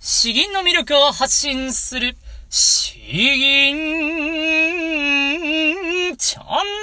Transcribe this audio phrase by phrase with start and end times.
[0.00, 2.16] 詩吟の魅力を発信する、
[2.48, 3.76] 詩吟
[6.16, 6.77] チャン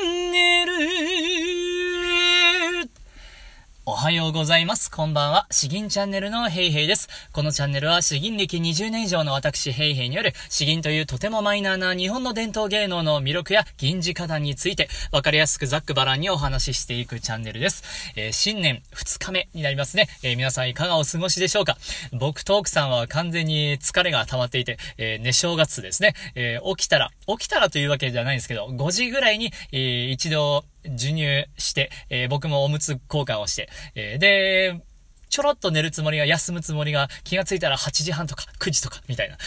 [4.05, 4.91] はようございます。
[4.91, 5.47] こんばんは。
[5.49, 7.09] 詩吟チャンネルのヘイヘイです。
[7.33, 18.13] このチャンネルは詩吟歴20年以上の私ヘイヘイによる詩吟というとてもマイナーな日本の伝統芸能の魅力や銀字花壇についてわかりやすくざっくばらんにお話ししていくチャンネルです。
[18.15, 20.07] えー、新年2日目になりますね。
[20.21, 21.75] えー、皆さんいかがお過ごしでしょうか？
[22.13, 26.13] 僕と奥さんは完全に疲れが溜まっていて、えー、寝正月ですね。
[26.35, 34.81] え起きたら、起きたらというわけじゃないんですけど、5時ぐらいに、え一度授乳して、えー、僕もおむつ交換をして、えー、で、
[35.35, 39.37] ちょろっと寝るつもりが、休むつもりが、気がついたら8時半とか9時とか、みたいな。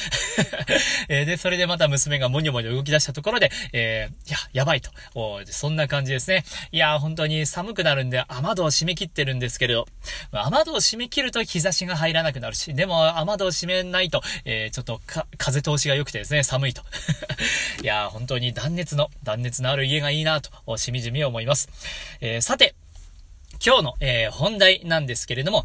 [1.09, 4.91] えー、で、それでまた娘がもにょもにょ動き出したところで、えー、いや、やばいと。
[5.15, 6.45] おそんな感じですね。
[6.73, 9.89] いや、本当に寒くなるんで、雨戸を閉め切ってるんですけれど、
[10.31, 15.01] 雨戸を閉め切ると日差しが入らなくなるし、でも雨戸を閉めないと、えー、ちょっと
[15.39, 16.83] 風通しが良くてですね、寒いと。
[17.83, 21.71] いや、本当に断熱の、断熱のある家がいいなと、しみじみ思います。
[22.21, 22.75] えー、さて、
[23.65, 25.65] 今日の、えー、本題なんですけれども、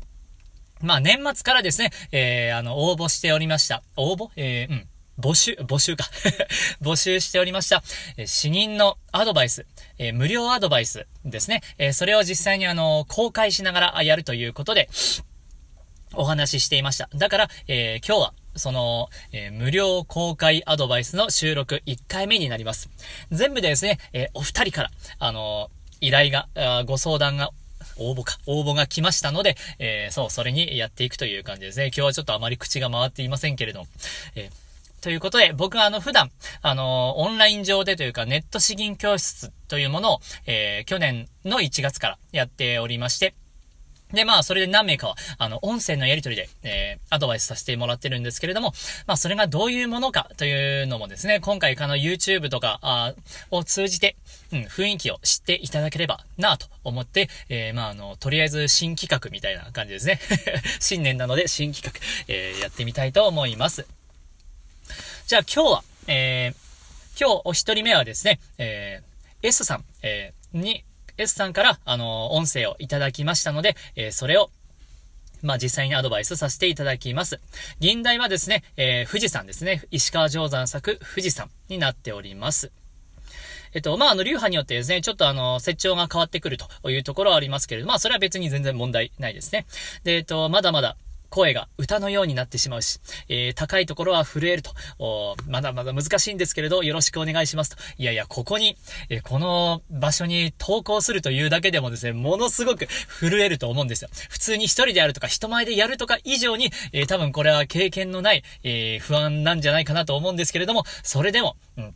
[0.83, 3.81] まあ、年末からですね、えー、あの、応募しておりました。
[3.95, 4.29] 応募？
[4.35, 4.87] えー、うん。
[5.19, 6.05] 募集、募集か
[6.81, 7.83] 募集しておりました。
[8.17, 9.65] え死人のアドバイス、
[9.99, 11.61] えー、無料アドバイスですね。
[11.77, 14.89] えー、それを実際にあの、公開しながらやるということで、
[16.15, 17.09] お話ししていました。
[17.15, 22.89] だから、えー、今日は、その、えー、無料公開アドバイスの収録1回目になります。
[23.31, 25.69] 全部でですね、えー、お二人から、あの
[26.01, 26.49] 依頼が、
[26.85, 27.51] ご相談が
[27.97, 31.87] 応募か、応募が来ましたので、えー、そう、それにやっていくという感じですね。
[31.87, 33.85] 今日はちょっとあまり口が回っていませんけれど、
[34.35, 43.33] えー、ということで、僕はあの、普段、あの、オンライン上でというか、ネット資金教室というものを、えー、去年の1月からやっておりまして、
[44.13, 48.73] で、まあ、それで何名かは、あの、音声のやりとりで、えー、アドバイスさせてもらってるんですけれども、
[49.07, 53.13] まあ、それがどういうものかというのもですね、今回、あの、YouTube とか、あ
[53.49, 54.15] を通じて、
[54.51, 60.19] うん、雰囲気を知っていただければなと思って、えー、まあ、あの、とりあえず新企画みたいな感じですね。
[60.79, 63.87] 新年なので新企画、えー、やってみたいと思います。
[65.25, 70.83] じゃあ今日は、えー、今日お一人目はですね、えー、S さん、えー、に、
[71.17, 74.49] S さんから、あの、音声をいただきましたので、えー、それを、
[75.41, 77.39] まあ、実際にアドバイスさせていただきます。
[77.79, 79.83] 銀代はですね、えー、富士山ですね。
[79.91, 82.71] 石川定山作富士山になっております。
[83.73, 89.65] えっと、まあ、あの、流派によってですね、ちょっとあの、設長が変わってくるというところはありますけれども、まあ、それは別に全然問題ないですね。
[90.03, 90.95] で、えっと、まだまだ、
[91.33, 97.77] 声が歌のようになってしまうし、えー、高いところは震えると、まだまだ難しいんですけれど、よろしくお願いしますと。
[97.97, 98.77] いやいや、ここに、
[99.09, 104.09] えー、この場所に投稿するというだけでもですね、ものすごく震えると思うんですよ。
[104.29, 111.95] 普通に一人でやるとか、人前でやるとか以上に、えー、多分これは経験のない、え不安なんじゃないかなと思うんですけれども、それでも、うん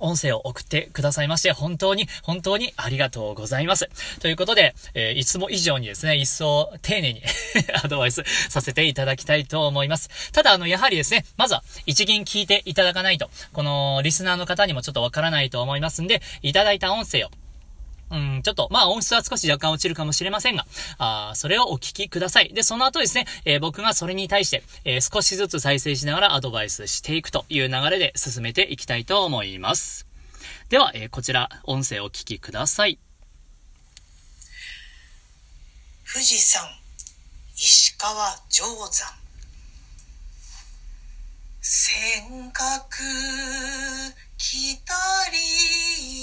[0.00, 3.88] 音声を送ってくださいまして、本当に、本当にありがとうございます。
[4.20, 7.22] ということで、えー、いつも以上にですね、一層丁寧に
[7.82, 10.32] アドバイスさせていただきたいと思います。
[10.32, 17.30] ただ、あの、やはりですね、まずは一銀聞いていただかないと、このリスナーの方にもちょっとわからないと思いますんで、いただいた音声を
[18.10, 20.66] うん、ちょっと、まあ音質は少し若干落ちるかもしれませんが、
[20.98, 22.52] あそれをお聞きください。
[22.52, 30.06] で、その後ですね、えー、僕がそれに対して、えー、少しずつ再生しながらアドバイスしていくという流れで進めていきたいと思います。
[30.68, 32.98] では、えー、こちら、音声をお聞きください。
[36.12, 36.62] 富士山、
[37.56, 39.20] 石川定山。
[41.62, 43.02] 尖閣
[44.42, 44.94] 来た
[45.30, 45.36] り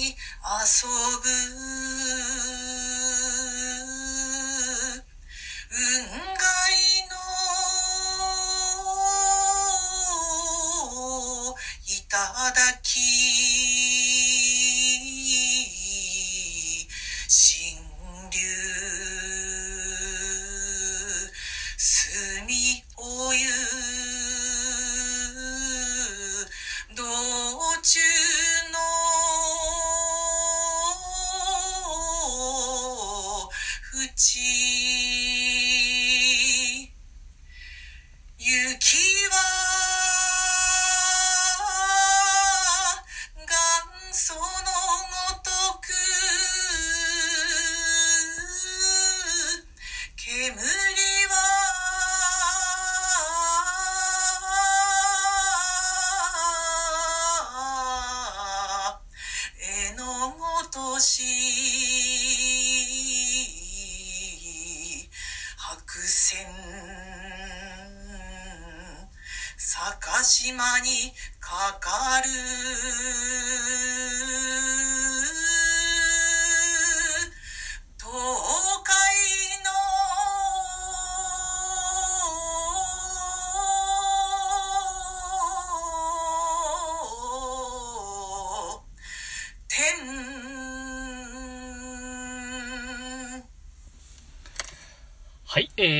[0.09, 0.15] 遊
[1.21, 1.29] ぶ。
[5.69, 6.49] 運河
[11.45, 11.53] の
[11.85, 12.17] いた
[12.55, 13.66] だき。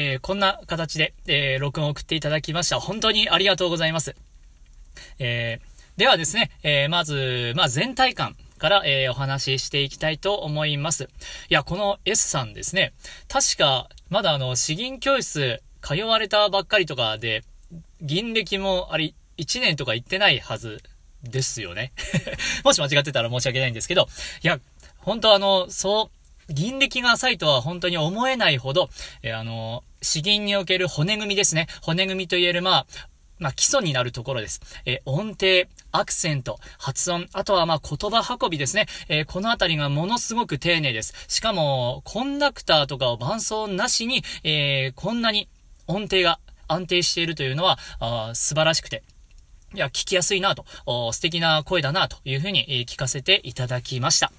[0.07, 2.80] えー、こんな形で、えー、録音を送っていただきました。
[2.80, 4.15] 本当にありがとうございます。
[5.19, 11.09] えー、ではですね、え、まず、まあ、全体感から、え、お話ししていきたいと思います。
[11.50, 12.94] いや、この S さんですね、
[13.27, 17.44] 確か、まだあの、詩吟教室通われたばっかりとかで、
[18.01, 20.81] 銀歴もあり、1年とか行ってないはず
[21.21, 21.92] ですよね。
[22.63, 24.07] もし間違ってたら申し訳ないんですけど、
[24.42, 24.62] いや、
[25.00, 26.17] 本当あの、そう、
[26.50, 28.90] 銀歴が浅いとは本当に思えないほど、
[29.22, 31.68] えーあの、詩吟における骨組みですね。
[31.82, 32.88] 骨組みといえる、まあ、
[33.40, 34.62] まあ、基礎になるところです。
[34.86, 38.88] えー音程、アクセント、発音、あとはまあ言葉運びですね。
[39.10, 41.14] えーこのあたりがものすごく丁寧です。
[41.28, 45.48] しかも、コンダクターとかを伴奏なしに、えーこんなに
[45.88, 49.04] 音程が安定しているというのは、あ素晴らしくて、
[49.74, 50.66] いや、聞きやすいなと、
[51.12, 54.32] 素敵な声だなというふうに、聞かせていただきました。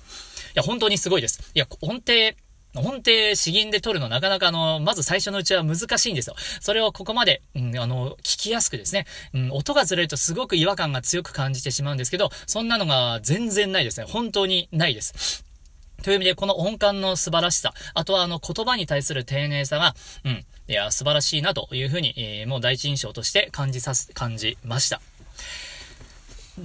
[0.59, 1.53] いや、本当にすごいです。
[1.55, 2.13] いや、音程、
[2.75, 6.35] 音程、詩吟で取るのなかなかあの、まず最初のうちは難しいんですよ。
[6.61, 14.07] それをここまで、うん、あの、聞きやすくですね、うん、音がずれるとすごく違和感が強く感じてしまうんですけど、そんなのが全然ないですね。
[14.09, 15.45] 本当にないです。
[16.03, 19.95] という意味で、この音感の素晴らしさ、あとはあの言葉に対する丁寧さが、
[20.25, 25.01] うん、いや、素晴らしいなというふうに、えーもう第一印象として感じさす、感じました。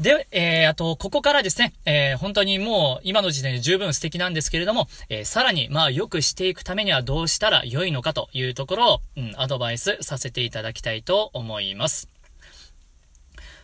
[0.01, 12.09] で、えー、あと、ここからですね、えー、本当にもう、今の時点で十分素敵なんですけれども、えー、さらに、まあ、良くしていくためにはどうしたら良いのかというところを、うん、アドバイスさせていただきたいと思います。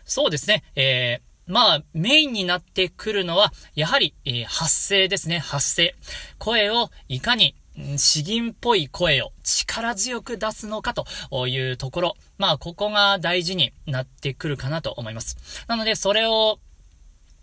[0.05, 5.95] そうですね、えー、まあ、メインになってくるのは、やはり、えー発声ですね、発声。
[6.37, 7.55] 声をいかに、
[7.97, 12.15] 詩吟っぽい声を力強く出すのかというところ。
[12.37, 15.65] まあ、ここが大事になってくるかなと思います。
[15.67, 16.59] なので、それを、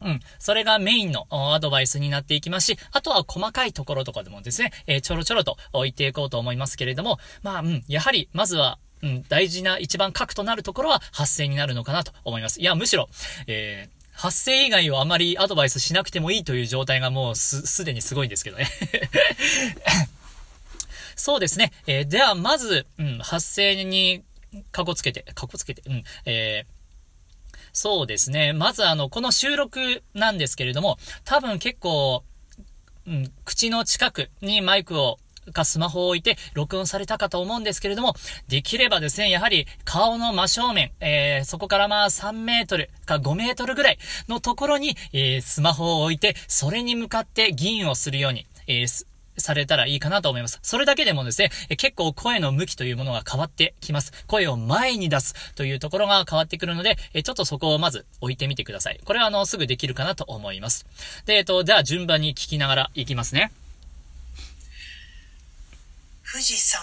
[0.02, 0.20] うん。
[0.38, 7.84] それがメインのアドバイスになっていきますし、あとは細かいところとかでもですね、えーちょろちょろとお言っていこうと思いますけれども、まあ、うん。
[7.88, 12.60] やはり、まずは、うん、大事な一番核となるところは発声になるのかなと思います。
[12.60, 13.08] いや、むしろ、
[13.46, 18.66] えー発声以外をあまりアドバイスしなくてもいいという状態がもうす、すでにすごいんですけどね。
[21.16, 21.72] そうですね。
[21.86, 24.22] えーでは、まず、うん、発声に、
[24.70, 26.76] かこつけて、かこつけて、うん、えー
[27.72, 28.54] そうですね。
[28.54, 32.24] まずあの、この収録なんですけれども、多分結構、
[33.06, 35.18] うん、口の近くにマイクを、
[35.52, 38.14] かスマホを置いて録音されたかと思うんですけれども、
[38.48, 49.06] できればですね、やはり顔の真正面、えー、そこからまあ3メートルか5メートルぐらいのところに、えー、スマホを置いて、それに向かって銀をするように、えー
[49.38, 50.58] されたらいいかなと思います。
[50.62, 54.12] それだけでもですね、え結構声の向きというものが変わってきます。
[54.26, 59.00] 声を前に出すというところが変わってくるので、えちょっとそこをまず置いてみてください。
[59.04, 60.86] これはあの、すぐできるかなと思います。
[61.26, 63.52] で、えっと、では順番に聞きながらいきますね。
[66.30, 66.80] 富士山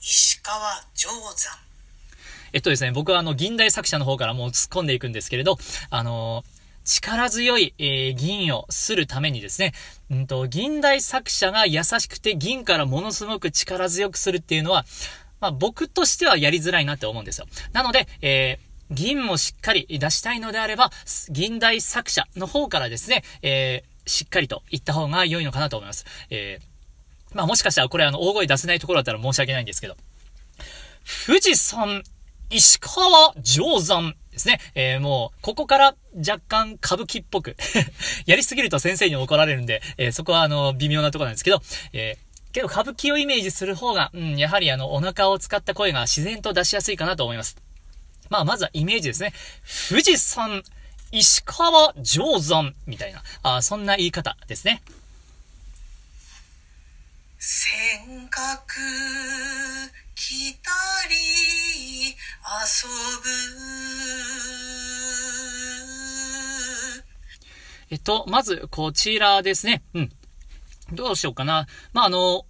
[0.00, 1.72] 石川定山
[2.52, 6.44] えっとですね、僕はあの、銀代作者の方からもう突っ込んでいくんですけれど、あの
[6.84, 9.72] 力強い、えー銀をするためにですね、
[10.10, 14.84] うんと、銀代作者が優しくて銀からものすごく力強くするっていうのは、
[15.40, 17.46] まあ僕としてはやりづらいなって思うんですよ。
[17.72, 20.90] なので、えー銀もしっかり出したいのであれば、
[21.30, 26.04] 銀代作者の方からですね、えーしっかりと言った方が良いのかなと思います。
[26.28, 26.72] えー
[27.34, 29.96] まあもしかしたらこれあの大声出せないところだったら申し訳ないんですけど、
[31.26, 32.02] 富士山、
[32.50, 34.60] 石川定山ですね。
[34.74, 37.56] えーもう、ここから若干歌舞伎っぽく。
[38.26, 41.62] やりすぎると先生に怒られるんで、えーそこはあの、微妙なとこなんですけど、
[41.92, 47.56] えーけど歌舞伎をイメージする方が、うん、やはりあの、お腹を使った声が自然と出しやすいかなと思います。
[48.28, 49.32] まあ、まずはイメージですね。
[49.88, 50.62] 富士山、
[51.10, 54.82] 石川定山、みたいな、あそんな言い方ですね。
[57.38, 60.70] 尖閣来た
[61.08, 61.16] り
[62.12, 63.24] 遊ぶ
[67.90, 69.82] えっと、まず、こちらですね。
[69.92, 70.10] うん。
[70.92, 71.66] どうしようかな。
[71.92, 72.46] まあ、あの、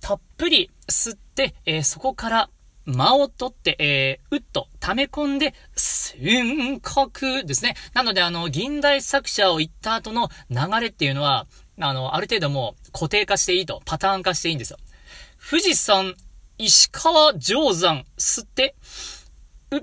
[0.00, 2.50] たっぷり吸って、えーそこから
[2.86, 7.74] 間を取って、えー、うっと溜め込んで、尖閣ですね。
[7.94, 11.46] なので、あの、銀代作者を言った後の流れっていうのは、
[11.80, 14.78] あの、ある程度もう固定化していいと、パターン化していいんですよ。
[15.50, 16.14] 富士山、
[16.58, 18.74] 石川定山、吸って、
[19.70, 19.80] う、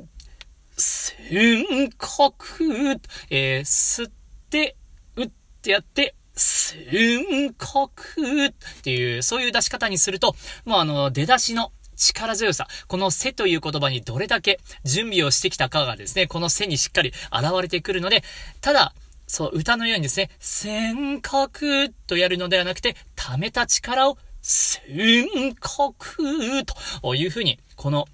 [0.75, 2.99] 尖閣、
[3.29, 4.11] えー、吸っ
[4.49, 4.75] て、
[5.15, 8.53] うってやって、尖閣っ
[8.83, 18.23] ていう、そういう出し方にすると、もうあの、出だしの力強さ、この背という言葉にどれだけ準備をしてきたかがですね、この背にしっかり現れてくるので、
[18.61, 18.93] ただ、
[19.27, 26.65] そう、歌のようにですね、尖閣とやるのではなくて、溜めた力を尖閣
[27.01, 28.07] というふうに、この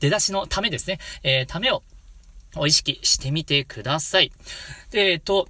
[0.00, 1.82] 出だしのためですね、えー、ためを
[2.66, 4.32] 意識してみてください。
[4.90, 5.48] で、えっと、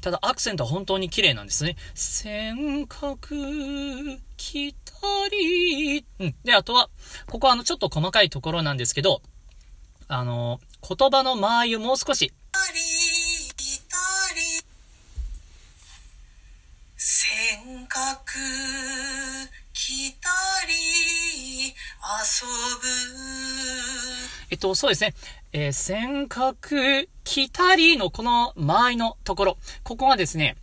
[0.00, 1.76] ただアクセントは本当に綺麗なんですね。
[1.94, 4.92] 尖閣、来た
[5.30, 6.04] り。
[6.18, 6.34] うん。
[6.42, 6.90] で、あとは、
[7.28, 9.22] ここはあの、ちょっと細かいところなんですけど、
[10.08, 12.32] あの、言葉の間合いをもう少し。
[17.04, 18.38] 尖閣、
[19.72, 20.28] 来た
[20.68, 22.46] り、遊
[22.80, 22.86] ぶ。
[24.50, 25.14] えっと、そうですね。
[25.52, 29.58] えー、尖閣、来たりのこの間合いのところ。
[29.82, 30.56] ここがですね、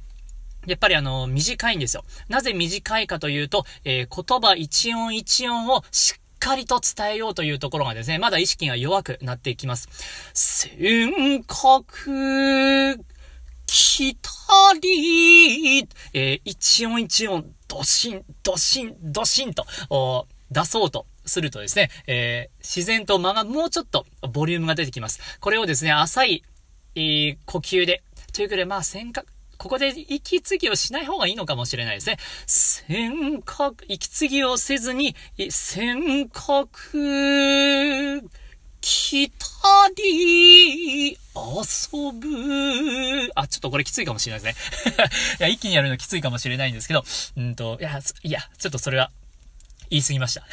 [0.66, 2.06] やっぱりあの、短いんですよ。
[2.30, 9.90] なぜ短いかというと、えー、言葉一音一音をしっかりと伝えようというところがですね、まだ意識が弱くなっていきます。
[10.34, 13.04] 尖閣、
[13.70, 14.32] 来た
[14.82, 19.66] り、えー、一音一音、ドシン、ドシン、ドシンと、
[20.50, 25.38] 出そうとするとですね、えー、自然と間がもうちょっとボリュームが出てきます。
[25.40, 26.44] これをですね、浅い、
[26.96, 28.02] えー、呼吸で、
[28.34, 29.26] ということで、まあ、尖閣、
[29.60, 32.18] ここで息継ぎをしない方がいいのかもしれないですね。
[32.48, 38.28] 尖閣、息継ぎをせずに、尖閣、
[38.82, 39.36] 来た
[39.96, 41.18] り、遊
[42.14, 43.32] ぶ。
[43.36, 45.06] あ、ちょっとこれきついかもしれないですね。
[45.40, 47.04] いや、一気にやるのきついかもしれないんですけど、
[47.38, 49.12] うんと、いや、いや、ちょっとそれは
[49.90, 50.46] 言い過ぎました。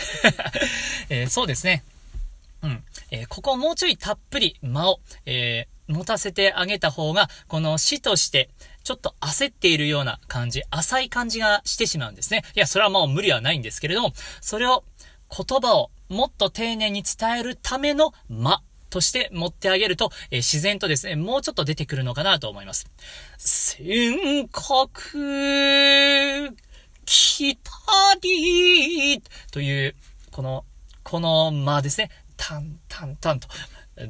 [1.09, 1.85] えー、そうですね。
[2.63, 2.85] うん。
[3.11, 8.51] えー、ここもうちょいたっぷり間を、えー、持たせてあげた方が、この死として、
[8.83, 12.45] ちょっと焦っているような感じ、浅い感じがしてしまうんですね。
[12.55, 14.85] いや、それはもう無理はないんですけれども、それを、
[15.29, 22.87] 言葉をもっと丁寧に伝えるための間として持ってあげると、えー、自然とですね、もうちょっと出てくるのかなと思います。
[23.39, 26.55] 尖閣、
[27.05, 27.71] 来た
[28.21, 29.95] りという、
[30.31, 30.65] この、
[31.03, 32.11] この間ですね。
[32.37, 33.49] タン、タン、タンと。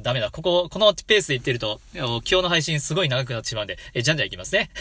[0.01, 0.31] ダメだ。
[0.31, 4.69] ここ、このペースで言ってると、今日の配信すごい長くなってしまうんで、え、じゃんじゃんいきますね。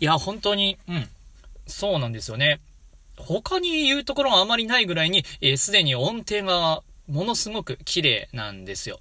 [0.00, 1.08] いや、本当に、うん。
[1.66, 2.60] そうなんですよね。
[3.16, 9.00] 他に言うところがあまりないぐらいに、えー、すでに音程がものすごく綺麗なんですよ。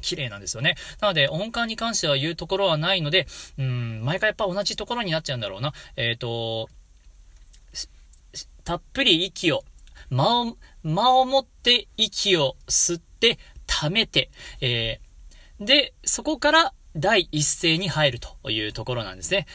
[0.00, 0.76] 綺麗なんですよね。
[1.00, 3.26] なので、音感に関しては言うところはないので、
[3.58, 5.72] うん、毎回やっぱ同じところになっちゃうんだろうな。
[5.96, 6.68] えっ、ー、と、
[8.64, 9.64] たっぷり息を、
[10.10, 19.46] 間を、間を持って息を吸って、溜めて、えー、で、そこから第一声に入るというところなんですね。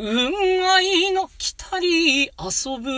[0.00, 2.30] 運愛の来たり遊
[2.80, 2.88] ぶ。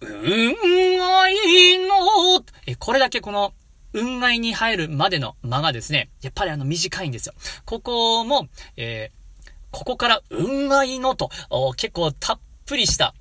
[0.00, 3.54] 運愛の、え、これだけこの、
[3.94, 7.34] 運愛に入るまでの間がですね、やっぱりあの短いんですよ。
[7.64, 11.30] ここも、えー、ここから運愛のと、
[11.76, 13.14] 結構たっぷりした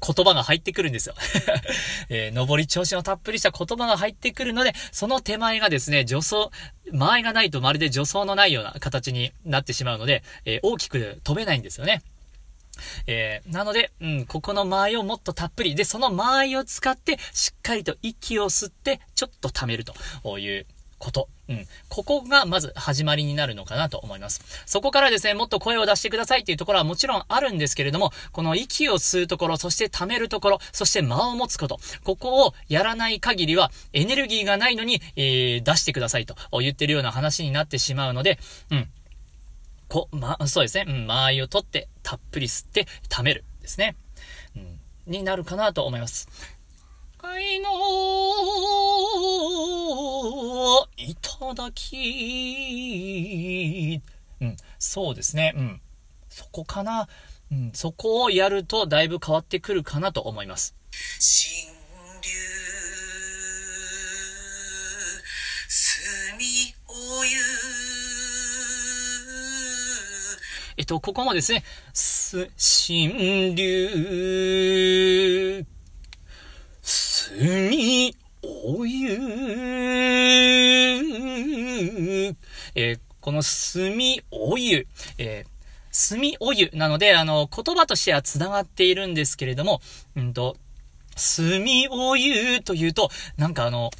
[0.00, 1.14] 言葉が入ってくるんですよ。
[2.08, 6.50] えー、上り調子のたっぷりした言葉が入ってくるので、その手前がですね、助走、
[6.92, 12.02] 間合いがないとまるで助走のないような形になってしまうので、えー、大きく飛べないんですよね。
[13.06, 15.74] えー、なので、うん、ここの間合いをもっとたっぷり。
[15.74, 20.66] で、その間合いを使って、しっかりと息を吸って、ちょっと溜めるという
[20.98, 21.28] こと。
[21.50, 21.66] うん。
[21.88, 24.40] ここがまず始まりになるのかなと思います。
[24.66, 31.78] そこからですね、もっと声を出してくださいっていうところはもちろんあるんですけれども、この息を吸うところ、そして溜めるところ、そして間を持つこと。
[32.04, 38.38] ここをやらない限りは、エネルギーがないのに、えー、出してくださいと言ってるような話になってしまうので、
[38.70, 38.88] うん。
[39.88, 40.84] こ、ま、そうですね。
[40.86, 43.44] うん、間合いを取って、たっぷり吸って、溜める。
[43.60, 43.96] ですね。
[44.56, 46.28] うん、になるかなと思います。
[47.40, 47.70] いの
[50.96, 53.10] いただき。
[54.40, 55.52] うん、そうですね。
[55.56, 55.80] うん。
[56.28, 57.08] そこかな。
[57.52, 60.74] うん、そこをやるとだいぶ変わってくるかなと思います。
[70.76, 71.62] えっと、ここもですね、
[71.92, 73.52] す、流、
[77.68, 78.16] み
[78.62, 79.10] お湯。
[82.74, 84.86] えーこの墨お湯、
[85.18, 85.50] えー
[85.92, 89.80] 墨お湯なので、あの、言葉としては繋がっているんですけれども、
[90.16, 90.56] うんと、
[91.16, 93.90] 墨お湯というと、なんかあの、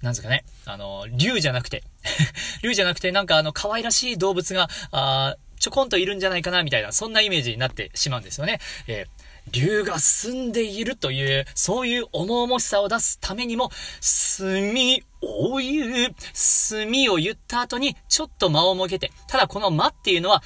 [0.00, 1.84] なんですかね、あの、竜じゃなくて、
[2.62, 8.58] 竜じゃなくて、なんかあの、可愛らしい動物が、あちょこんといるんじゃないかな、みたいな、そんなイメージになってしまうんですよね。
[8.86, 20.42] えー竜が住んでいるという、そういう重々しさを出すためにも、墨を言う、墨を言った後に、ちょっと間を設けて、ただこの間っていうのは、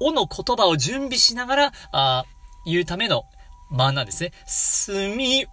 [0.00, 2.24] お、おの言葉を準備しながら、あ
[2.66, 3.24] 言うための
[3.70, 4.32] 間なんですね。
[4.46, 5.48] 墨を、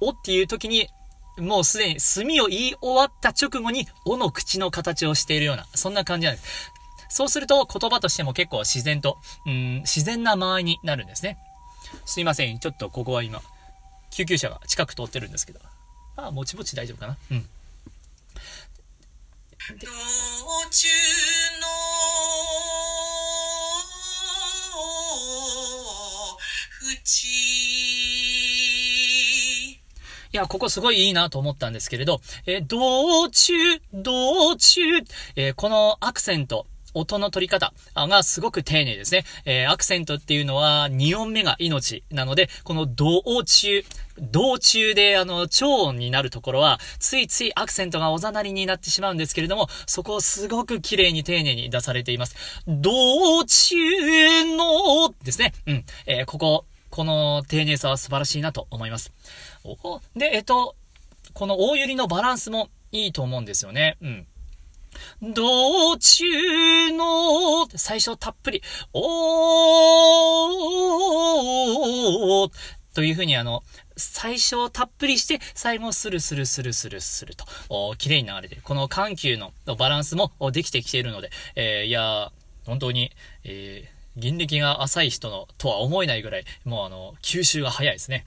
[0.00, 0.88] おっていう時に、
[1.38, 6.72] もうすでに墨を言い終わった直後に、おの口の形をしているような、そんな感じなんです。
[7.08, 11.38] そうすると言葉としても結構自然と、うん、自然な間合いになるんですね。
[12.04, 12.58] すいません。
[12.58, 13.40] ちょっとここは今、
[14.10, 15.60] 救急車が近く通ってるんですけど。
[16.16, 17.16] ああ、もちもち大丈夫かな？
[17.30, 17.48] うん。
[19.80, 19.86] 道
[20.70, 20.88] 中
[21.60, 21.66] の
[26.82, 27.28] 淵
[30.32, 33.54] いや、ここすごいいいなと思ったんですけれど、えー道中、
[33.92, 34.80] 道中、
[35.36, 39.24] えーこのアクセント、音の取り方がすごく丁寧ですね。
[39.44, 43.84] えーアクセントっていうのは2音目が命なので、この道中、
[44.18, 52.36] 道中であの、超音になるところは、ついついアクセントがおざなりになってしまうんですけれども、そこをすごく綺麗に丁寧に出されています。
[52.66, 53.74] 道中
[54.56, 55.52] のですね。
[55.66, 55.84] うん。
[56.06, 59.12] えーここ、この丁寧さは素晴らしいなと思います。
[60.14, 60.76] で、えっと、
[61.32, 63.96] この大揺りのバランスもいいと思うんですよね。
[64.00, 64.26] うん。
[65.22, 66.24] 道中
[66.92, 72.50] の、最初たっぷり、おー、
[72.94, 73.62] というふうにあの、
[73.96, 78.62] 最初たっぷりして、最後スルスルスルスルスルと、お綺麗に流れてる。
[78.62, 82.32] この緩急のバランスもできてきているので、えーいや、
[82.66, 83.12] 本当に、
[83.44, 88.26] えー、銀歴が浅い人のとは思えないぐらい、もうあの、吸収が早いですね。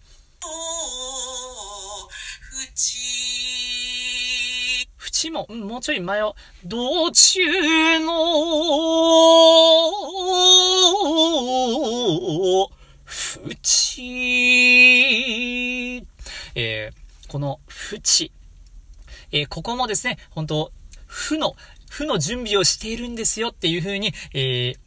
[2.51, 3.46] 淵
[5.07, 7.39] 縁も、もうちょい前を、道中
[7.99, 8.13] の、
[13.07, 16.05] 縁。
[16.55, 17.59] えー、この
[17.93, 18.31] 縁。
[19.31, 20.71] えーここもですね、本当
[21.05, 21.55] 負の、
[21.89, 24.77] 負の準備をしているんですよっていう風に、えー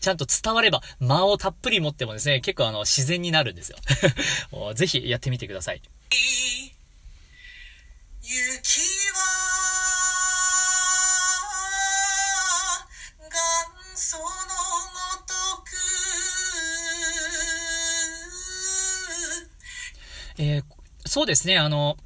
[0.00, 3.78] ちゃんと伝われば、間をたっぷり持ってもですね、結構あの、自然になるんですよ。
[4.74, 5.82] ぜひやってみてください。
[8.22, 8.78] 雪
[20.38, 20.64] えー
[21.06, 21.96] そうですね、あの、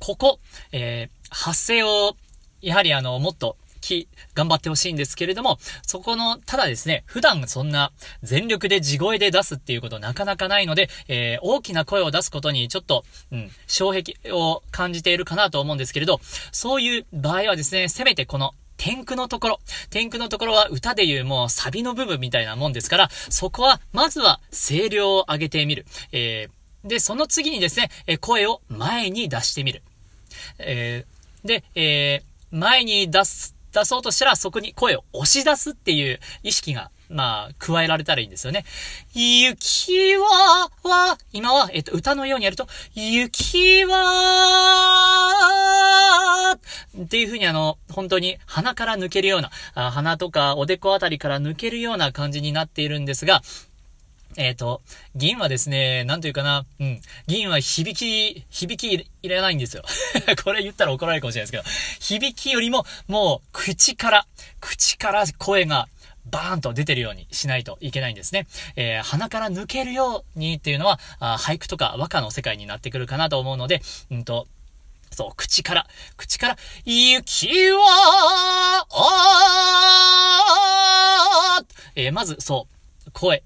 [0.00, 0.40] ここ、
[0.72, 2.16] えー発声を、
[2.62, 19.60] やはりあの、もっと、き、頑張ってほしいんですけれども、そこの、ただですね、普段そんな全力で地声で出すっていうことなかなかないので、えー大きな声を出すことにちょっと、うん、障壁を感じているかなと思うんですけれど、そういう場合はですね、せめてこの、天空のところ。
[19.90, 25.84] 天空のところは歌でいうもうサビの部分みたいなもんですから、そこは、まずは声量を上げてみる。
[26.12, 29.82] えーで、その次にですね、え声を前に出してみる。
[30.58, 38.64] えーで、えー前に出す、出そうとしたらそこに声を押し出すっていう意識が、まあ、加えられたらいいんですよね。
[39.14, 43.98] 雪は、は、今は、えっと、歌のようにやると、雪は、
[47.02, 53.42] っていう風にあの、本当に鼻から抜けるような、あ鼻とかおでこあたりから抜けるような感じになっているんですが、
[54.38, 54.82] えっ、と、
[55.16, 57.00] 銀はですね、なんというかな、うん。
[57.26, 59.82] 銀は響き、響きいらないんですよ。
[60.44, 64.26] これ言ったら怒られるかもしれないですけど、響きよりも、もう、口から、
[64.60, 65.88] 口から声が、
[66.30, 68.46] バーンと出てるようにしないといけないんですね。
[68.76, 74.46] えー鼻から抜けるようにっていうのは、あ俳句とか和歌の世界になってくるかなと思うので、うんと、
[75.10, 79.58] そう、口から、口から、雪は、あ
[81.96, 82.68] えーまず、そ
[83.06, 83.42] う、声、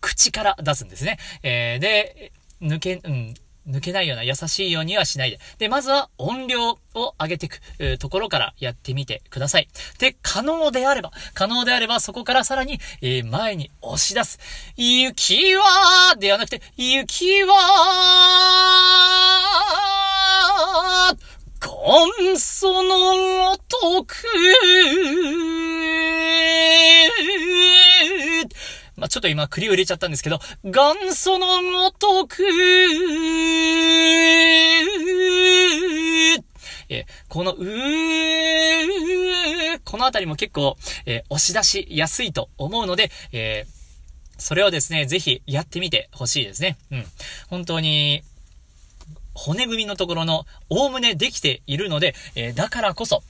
[0.00, 1.18] 口から出すんですね。
[1.42, 3.34] えーで、抜け、うん、
[3.68, 5.38] 抜けないような優しいようにはしないで。
[5.58, 7.60] で、まずは音量を上げていく
[7.98, 9.68] ところからやってみてください。
[9.98, 14.38] で、可能であれば、可能であればそこからさらに、えー前に押し出す。
[14.76, 17.56] 雪は、ではなくて、雪は、
[21.60, 24.14] 元祖のごとく、
[29.00, 32.44] まあ、ちょっと今栗を入れちゃったんですけど、元祖のごとく、
[36.90, 37.68] えー、この、うー、
[39.84, 43.70] このあたりも結構、えー、押し出しやすいと思うので、えー、
[44.36, 46.76] それをですね、ぜひやってみてほしいですね。
[46.90, 47.04] うん。
[47.48, 48.22] 本当に、
[49.32, 53.22] 骨組みのところの、おおむねできているので、えだからこそ、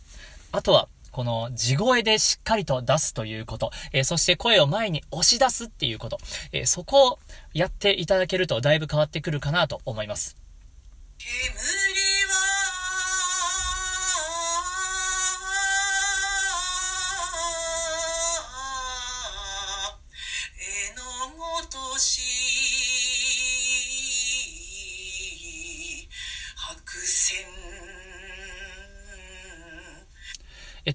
[0.50, 6.18] あとは、この地声でしっかりと出すということ、えー、そして声を前に押し出すっていうこと、
[6.52, 7.18] えー、そこを
[7.52, 10.36] やっていただけるとだいぶ変わってくるかなと思います。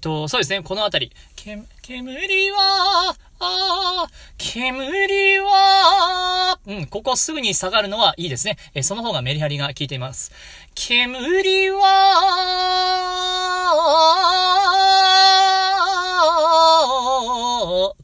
[0.06, 1.10] と、そうですね、このあたり。
[1.34, 4.06] 煙は、あ
[4.38, 8.56] 煙は、うん、ここすぐに下がるのはいいですね。
[8.74, 10.30] え、その方がメリハリが効いています。
[10.76, 11.82] 煙は、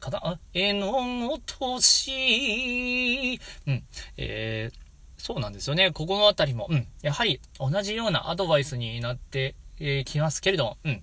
[0.01, 0.91] かな、えの
[1.29, 3.83] ごとし、うん、
[4.17, 4.77] えー、
[5.17, 5.91] そうなんですよね。
[5.91, 11.01] ここのあたりも、うん、やはり同じようなアドバイスになってき、えー、ますけれども、うん。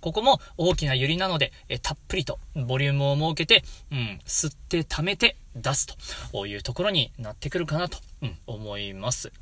[0.00, 5.86] ここも大きなゆりなので、えたっぷりとボリュームを設けて、うん、吸って溜めて出す
[6.32, 9.32] というところになってくるかなと、うん、思います。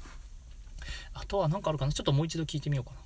[1.13, 1.93] あとは何かあるかな？
[1.93, 3.04] ちょっともう一度聞いてみようかな。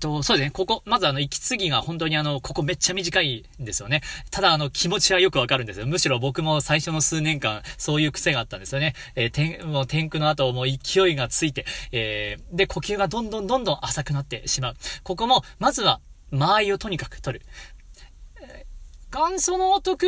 [0.00, 0.50] と、そうですね。
[0.50, 4.02] ここ、まずあの、息継ぎが本当にあの、ここめっちゃ短いんですよね。
[4.30, 5.86] ただあの、気持ちはよくわかるんですよ。
[5.86, 8.94] むしろ僕も最初の数年間、そういう癖があったんですよね。
[9.14, 14.76] えー、天、もう天空の後もう勢いがついて、えー、で、呼吸がどんどんどんどん浅くなってしまう。
[15.04, 16.00] ここも、まずは、
[16.32, 17.46] 間合いをとにかく取る。
[19.12, 20.06] 元祖の徳、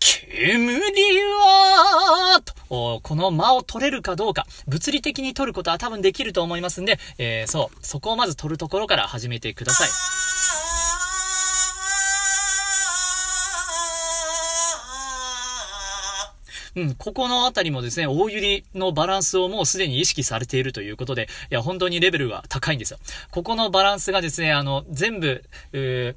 [0.00, 0.82] 煙
[1.34, 9.88] は、と、この間を取れるかどうか、物理的に取ることは多分できると思いますんで、えー、そう、そこをまず取るところから始めてください。
[16.76, 22.98] うん、ここのあたりもですね、大揺りのバランスをもうすでに意識されているということで、いや、本当にレベルが高いんですよ。
[23.30, 26.16] ここのバランスがですね、あの、全部、う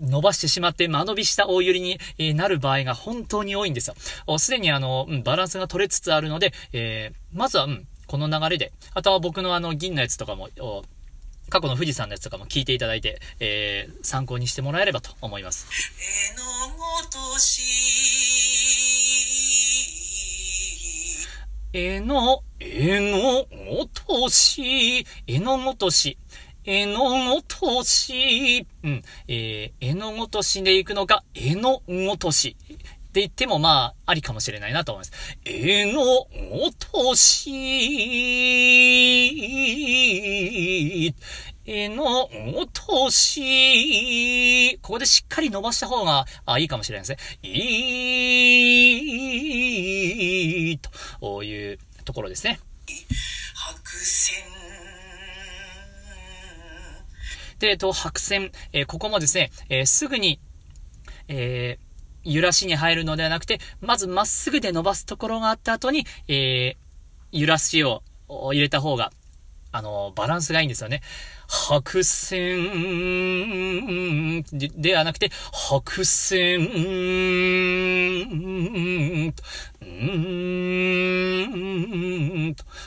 [0.00, 4.38] 伸ばしてしまって間延びした大揺りに、えなる場合が本当に多いんですよ。
[4.38, 10.48] すでにあの、うん、バランスが取れつつあるので、えー、まずは、うん、この流れで、あとは僕のあの、銀のやつとかも、
[11.48, 15.66] 過去の富士山のやつとかも聞いていただいて、えー、参考にしてもらえればと思います。
[21.72, 26.18] えの、えのごとし、えのごとし。
[26.72, 32.56] えのごとし、うん、えー、えのごとしで行くのか、えのごとし。
[32.60, 35.12] って言ってもまあ、ありかもしれないなと思います。
[35.44, 37.52] えのごとし、
[41.66, 47.48] えのごとし、ここでしっかり伸ばした方があいいかもしれないですね。
[47.50, 50.78] いー
[51.18, 52.60] というところですね。
[53.56, 54.44] 白線
[57.60, 60.40] で、えっと、白線、えー、ここもですね、えー、すぐに、
[61.28, 66.76] えー、揺らしに入るのではなくて、まずまっすぐで伸ばすところがあった後に、え
[67.32, 69.12] 揺らしを入れた方が、
[69.72, 71.00] あの、バランスがいいんですよね。
[71.46, 72.72] 白線
[74.52, 76.66] ではなくて、白線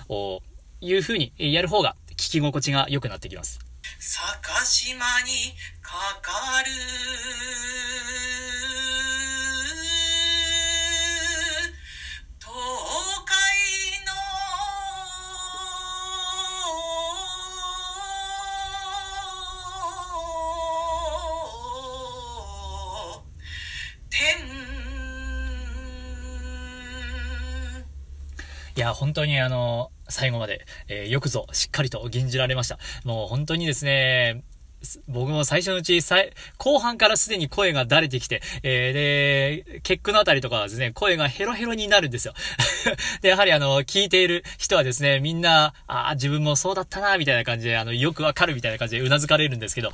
[0.10, 0.42] と
[0.82, 3.73] いう風にやる方が聞き心地が良くなってきます。
[4.06, 6.70] 坂島にかかる。
[12.38, 12.52] 東
[13.24, 13.34] 海
[14.06, 14.12] の
[24.10, 24.20] 天。
[28.76, 32.78] いや、本当にあの、最後まで、えー、よくぞ、しっかりと吟じられました。
[33.04, 34.44] もう本当にですね、
[35.08, 36.02] 僕も最初のうち、
[36.58, 42.34] 後半からすでに声がだれてきて、えー、で、結句のあたりとかはですね、声がヘロヘロになるんですよ。
[43.22, 49.92] で、やはりあの、聞いている人はですね、みんな、ああ、自分もそうだったな、みたいな感じで、あの、よくわかるみたいな感じで頷かれるんですけど、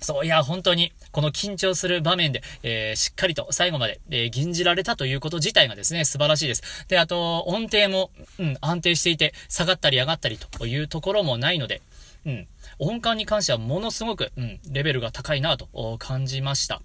[0.00, 6.84] そう、いや、本当に、この緊張する場面で、えー、しっかりと最後まで、えー、吟じられたということ自体がですね、素晴らしいです。
[6.88, 11.80] で、あと、音程も、うん、安定していて、下がったり上がったりというところもないので、
[12.26, 12.48] うん、
[12.78, 16.82] 音感に関してはものすごく、うん、レベルが高いなと感じました。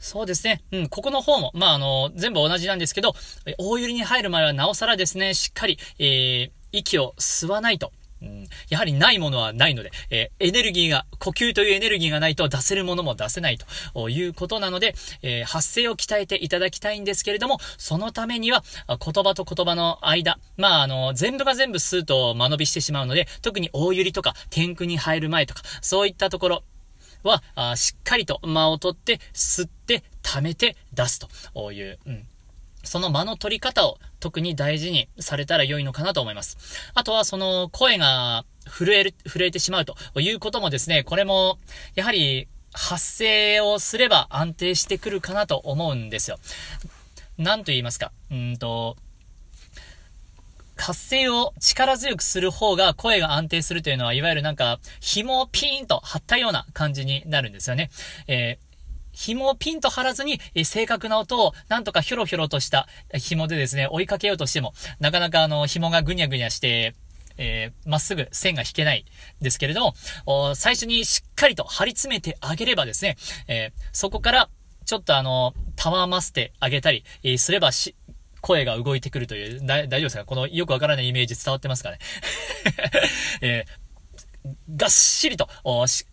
[0.00, 0.64] そうですね。
[0.72, 3.14] うん、ここの方も、まあ、あの、全部同じなんですけど、
[3.58, 7.92] 大揺りに入る前はなおさらですね、しっかり、えー、息を吸わないと。
[8.68, 13.58] やはりないものはないので、えー、エネルギーが、呼吸というエネルギーがないと出せるものも出せない
[13.94, 26.64] ということなので、えー、発声を鍛えていただきたいんですけれども、そのためには、言葉と言葉の間、まあ、あの、全部が全部吸うと間延びしてしまうので、特に大揺りとか、天空に入る前とか、そういったところ、
[27.22, 31.20] は、あしっかりと間を取って、吸って、溜めて出す
[31.54, 32.26] という、うん。
[32.84, 36.56] その間の取り方を特に大事にされたら良いのかなと思います。
[36.94, 41.58] あとはその声が震える、震えてしまうということもですね、これも、
[41.96, 46.38] やはり発声をすれば安定してくるかなと思うんですよ。
[47.36, 48.12] なんと言いますか。
[48.30, 48.96] うんと、
[50.76, 57.90] 発声を力強くする方が声が安定するというのは、いわゆるなんか、紐をピーンと張ったような感じになるんですよね。
[58.28, 58.71] えー
[59.12, 66.94] 紐をピンと張らずに、え正確な音を、なんとかひょろひょろとした紐でですね、追いかけようとしても、なかなかあの、紐がぐにゃぐにゃして、
[67.38, 69.04] えー、まっすぐ線が引けない
[69.40, 69.80] ですけれど
[70.26, 73.16] も、最初にしっかりと張り詰めてあげればですね、
[73.48, 74.48] えー、そこから、
[74.84, 77.94] ちょっとあの、たわませてあげたり、えー、すればし、
[78.40, 80.24] 声が動いてくるという、大丈夫ですか？
[80.24, 81.98] このよくわからないイメージ伝わってますかね？
[83.40, 83.70] えー、
[84.76, 85.48] がっしりと、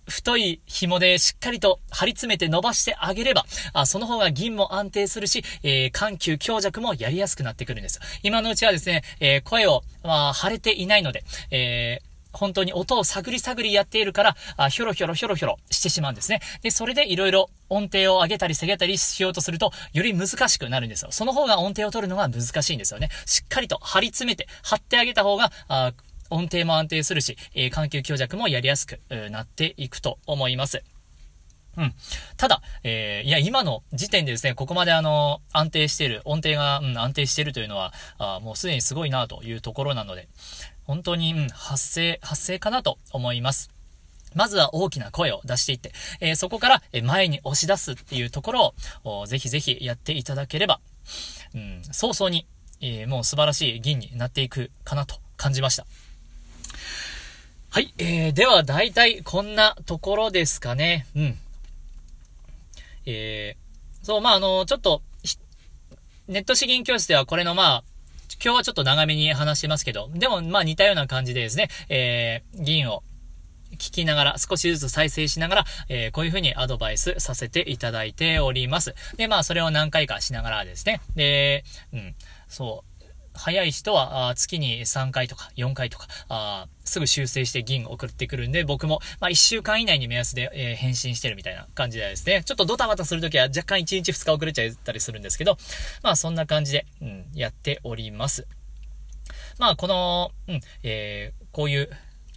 [0.07, 7.99] 太い紐でしっかりと張り詰めて伸ばしてあげれば、あその方が銀も安定するし、えー、緩急強弱もやりやすくなってくるんです。
[8.21, 16.41] 今のうちはですね、えー、声を、まあ、腫れていないので、えー、本当に音を探り探りやっているから、あひょろひょろひょろひょろしてしまうんですね。
[16.61, 21.11] で、それでいろいろ音程を上げたり下げたりしようとすると、より難しくなるんですよ。
[21.11, 23.09] その方が音程を取るのが難しいんですよね。
[23.25, 25.93] しっかりと張り詰めて、張ってあげた方が、あ
[26.29, 28.99] 音程も安定するし、えー、緩急強弱もやりやすく
[29.31, 30.83] なっていくと思います。
[31.77, 31.93] うん。
[32.35, 40.27] ただ、えー、いや、今の時点でですね、ここまであの、安定している、音程が、うん、安定しているというのは、あもうすでにすごいなというところなので、
[40.83, 43.71] 本当に、うん、発声、発声かなと思います。
[44.35, 50.81] まずは大きな声を出していって、えー、そこから、え前に押し出すっていうところを、ぜひぜひやっていただければ、
[51.55, 52.45] うん、早々に、
[52.81, 55.85] えー、もう素晴らしい銀になっていくかなと感じました。
[57.71, 61.05] はい、えー、では大体こんなところですかね。
[61.15, 61.37] うん。
[63.05, 65.03] えー、そう、まあ、あの、ちょっと、
[66.27, 67.83] ネット資金教室ではこれのまあ、
[68.43, 73.03] 今日はちょっと長めに話してますけど、でもまあ似たような感じでですね、えー、議員を
[73.73, 78.95] 聞きながら、少しずつ再生しながら、えー、こういう風にアドバイスさせていただいております。
[79.15, 81.01] で、まあ、それを何回かしながらですね。
[81.15, 82.15] で、うん、
[82.47, 82.88] そう。
[83.39, 95.57] 早い人は、月に3回とか4回とか、あすぐ修正して銀送ってくるんで、僕も、まあ、1週間以内に目安で、えー、返信してるみたいな感じでですね、ちょっとドタバタするときは若干1日2日遅れちゃったりするんですけど、
[96.03, 98.45] まあ、そんな感じで、うん、やっております。
[99.57, 101.89] まあ、この、うん、えー、こういう、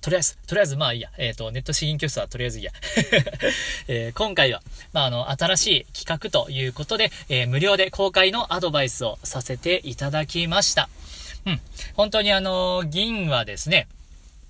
[0.03, 1.11] とりあえず、とりあえずまあいいや。
[1.17, 2.73] えっ、ー、と、ネット資金教室はとりあえずいいや。
[3.87, 4.61] えー、今回は、
[4.93, 10.89] まああの、新しい企画ということで、えー、無料で公開のアドバイスをさせていただきました。
[11.47, 11.61] うん。
[11.95, 13.87] 本当にあの、銀はですね、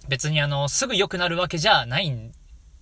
[0.08, 2.32] 別にあの、すぐ良くなるわけじゃないん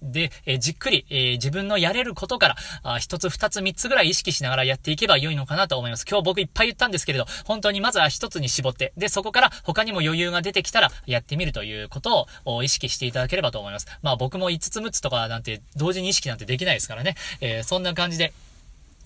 [0.03, 6.05] で、えー、じっくり、えー、自分のやれることから、あ一つ二つ三つぐらい意識しながらやっていけば良いのかなと思います。
[6.09, 13.87] 今日僕いっぱい言ったんですけれど、本当にまずは一つに絞って、で、そこから他にも余裕が出てきたらやってみるということを意識していただければと思います。
[14.03, 17.17] まあ僕も五つ六つとかなんて同時に意識なんてできないですからね。
[17.41, 18.33] えー、そんな感じで、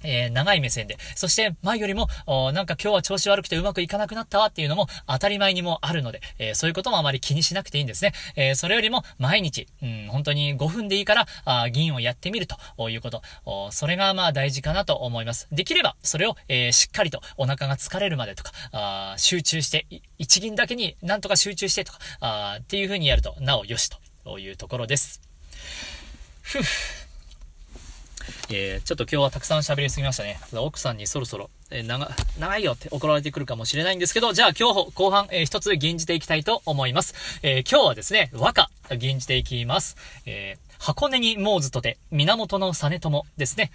[0.05, 8.13] えー、長い目線で、そして前よりも、なんか今日は調子悪くてうまくいかなくなったわっていうのも当たり前にもあるので、えー、そういうこともあまり気にしなくていいんですね。
[8.37, 13.23] えー、それよりも毎日、うん、本当に5分でいいから、あ銀をやってみるということ、
[13.71, 15.49] それがまあ大事かなと思います。
[15.51, 19.87] できれば、それを、え、しっかりとお腹が疲れるまでとか、あ集中して、
[20.19, 23.91] 一銀だけになんとか集中してとか、あっていう風にやると、なおよし
[24.25, 25.21] というところです。
[26.43, 27.04] ふぅ。
[28.51, 30.39] えー、ちょっと今日はたくさん喋りすぎましたね。
[30.55, 37.15] 奥さんにそろそろ、えー、長、長いよって怒られてくるかもしれないんですけど、じゃあ今日後半、えー、一つ吟じていきたいと思います。
[37.43, 39.97] えー、今日はですね、和歌、吟じていきます。
[40.27, 43.73] えー、箱根にモーズとて、源の実朝ですね。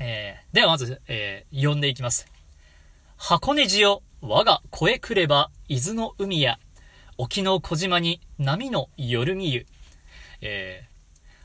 [0.00, 2.26] えー、ではまず、えー、読んでいきます。
[3.16, 6.58] 箱根路よ、我が声くれば、伊豆の海や、
[7.16, 9.66] 沖の小島に波の夜み湯。
[10.40, 10.87] えー、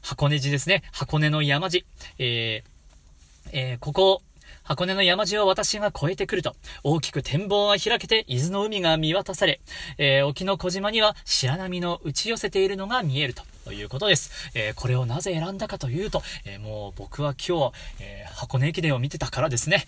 [0.04, 0.84] 箱根路ですね。
[0.92, 1.86] 箱根の山路。
[2.20, 4.22] えー、えー、ここ、
[4.64, 9.62] 箱根の山路を私が越えてくると、大きく展望が開けて伊豆の海が見渡され、
[9.98, 13.44] えー、沖の小島には白波の打ち寄せているのが見えると。
[13.72, 14.52] いうことです。
[14.56, 19.86] えー、これをなぜ選んだかというと、えー、もう僕は今日、え、箱根駅伝を見てたからですね。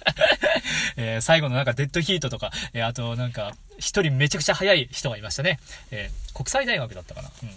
[0.98, 5.58] え最後のなんかデッドヒートとか、えあとなんか、一人めちゃくちゃ速い人がいましたね。
[5.90, 7.30] え国際大学だったかな。
[7.42, 7.50] うん。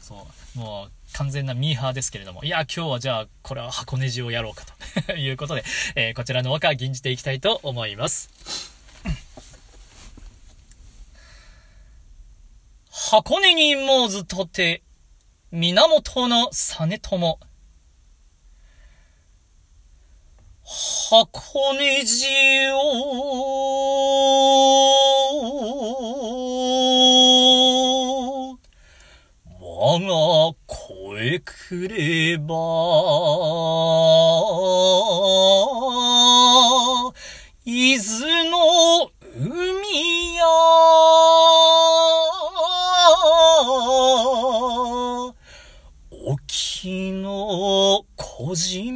[0.00, 0.37] そう。
[0.58, 4.64] もう、完全なミーハーですけれども、いや、今日はじゃあ、これは箱根路をやろうか
[5.06, 8.28] と いうことで、えー、こちらの和歌吟じていきたいと思います。
[12.90, 14.82] 箱根にもずとて、
[15.50, 17.38] 源の実朝。
[21.10, 22.26] 箱根路
[22.74, 22.78] を、
[29.96, 32.54] が声くれば、
[37.64, 40.44] 伊豆の海や、
[46.10, 48.87] 沖の小島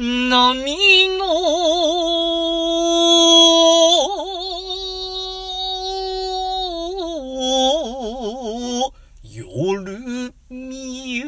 [0.00, 1.24] 波の
[9.24, 11.26] 夜見ゆ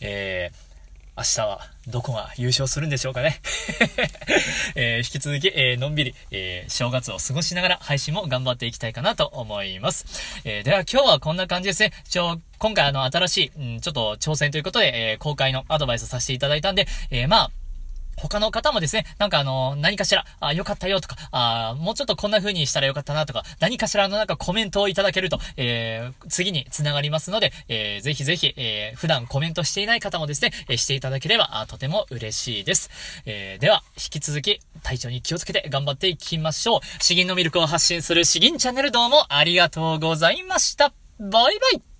[0.00, 0.56] えー、
[1.16, 3.40] 明日はどこが優勝するんでしょうかね。
[4.88, 10.40] えー、引き続き、えー、のんびり、えー、正月を過ごしながら配信も頑張っていきたいかなと思います。
[10.44, 11.92] えでは今日はこんな感じですね。
[12.08, 17.50] ちょ、今回あの新しい、うん、ちょっと挑戦ということで、え公開のアドバイスさせていただいたんで、えまあ、
[18.18, 32.90] 他の方もですね、なんかあの、何かしら、あ、よかったよとか、あ、もうちょっとこんな風にしたらよかったなとか、何かしらのなんかコメントをいただけると、えー、次に繋がりますので、えー、ぜひぜひ、えー、普段コメントしていない方もですね、えー、していただければ、あ、とても嬉しいです。
[33.26, 36.80] えー、では、引き続き、体調に気をつけて頑張っていきましょう。
[37.02, 40.92] 詩吟のミルクを発信する詩吟チャンネルどうもありがとうございました。
[41.18, 41.97] バイバイ